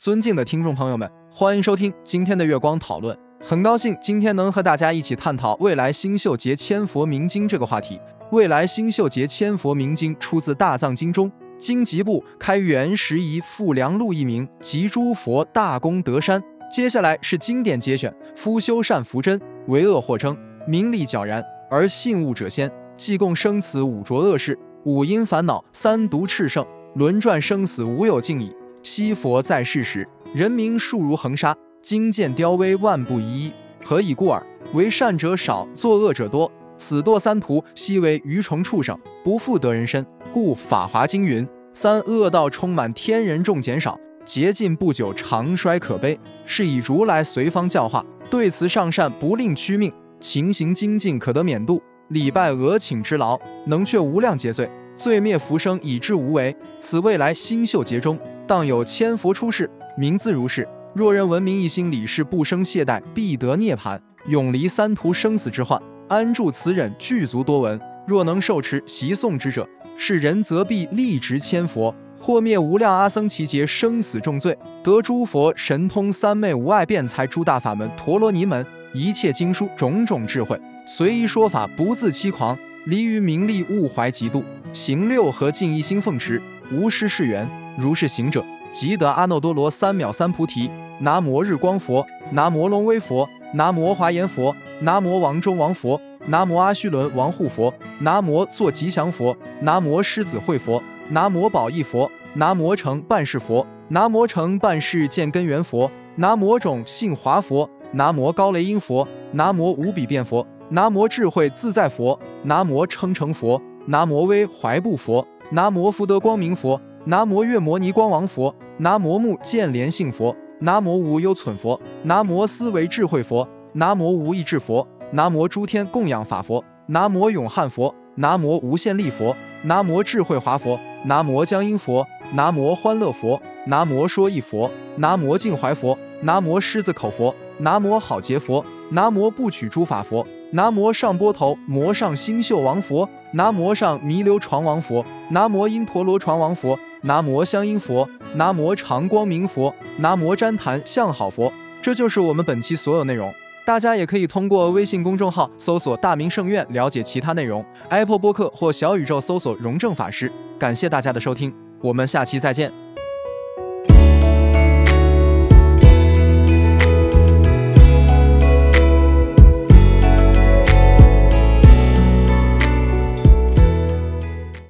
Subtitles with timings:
[0.00, 3.14] 尊敬的听众朋友们，欢迎收听今天的月光讨论。
[3.38, 8.00] 很高兴今天能和大家一起探讨未来星宿节千佛明经这个话题。
[8.32, 16.42] 未来星宿节千佛明经出自大藏经中，经集部开元十仪复良录一名，集诸佛大功德山。
[16.72, 20.34] 接下来是经典节选：夫修善福真，为恶或称，
[20.66, 22.72] 名利皎然，而信物者先。
[22.96, 28.50] 既共生此五浊恶世，五阴烦恼，三毒炽盛，轮转生死无有尽矣。
[28.82, 33.52] 昔佛在世时，人民数如恒沙，精见雕微，万不一一。
[33.84, 34.42] 何以故耳？
[34.72, 36.50] 为善者少，作恶者多。
[36.78, 40.04] 此堕三途，悉为愚虫畜生，不复得人身。
[40.32, 46.18] 故《法华经》云：三恶道充满，天人众减少，竭尽不久，长衰可悲。
[46.46, 51.82] 是以如来随方教化，对此上善不令屈命，勤行精进可得免度。
[52.08, 54.68] 礼拜额请之劳，能却无量劫罪。
[54.96, 56.54] 罪灭福生，以至无为。
[56.78, 58.18] 此未来星宿劫中，
[58.50, 60.66] 当有千佛出世，名字如是。
[60.92, 65.80] 若人闻名一心理事，不生懈怠，必得涅槃，永离三途生死之患。
[66.08, 67.80] 安住此忍，具足多闻。
[68.08, 69.64] 若能受持习诵之者，
[69.96, 82.58] 是人则必立直千佛，或灭无量阿僧祇劫生死重罪，得诸佛神通三昧无碍辩才诸大法门陀罗尼门一切经书种种智慧，随意说法，不自欺狂。
[82.86, 87.46] 离于名利，勿怀嫉妒，行六合，尽一心奉持，无失是缘。
[87.80, 90.70] 如是行者，即得阿耨多罗三藐三菩提。
[91.00, 110.46] 南无日光佛，南无龙威佛，南无华严佛，南无王中王佛，南无阿须伦王护佛，南无作吉祥佛，南无狮子会佛，南无宝义佛，南无成办事佛，南无成办事见根源佛，南无种性华佛，南无高雷音佛，南无无比变佛。
[110.72, 140.26] 南无智慧自在佛，南无称成佛，南无威怀不佛，南无福德光明佛，南无月摩尼光王佛，南无目见莲性佛，南无无忧存佛，南无思维智慧佛，南无无意智佛，南无诸天供养法佛，南无永汉佛，南无无限力佛，南无智慧华佛，南无江音佛，南无欢乐佛，南无说意佛，南无净怀佛，南无狮子口佛，南无好劫佛，南无不取诸法佛。
[140.52, 151.52] 南无上波头摩上星宿王佛，南无上弥留床王佛，南无因陀罗床王佛，拿摩香音佛，拿摩常光明佛，拿摩旃檀相好佛。
[151.82, 153.32] 这就是我们本期所有内容。
[153.64, 160.30] 大家也可以通过微信公众号搜索“大明圣院”了解其他内容，Apple 播客或小宇宙搜索“荣正法师”。
[160.58, 162.89] 感谢大家的收听，我们下期再见。